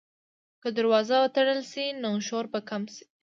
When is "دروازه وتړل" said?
0.77-1.61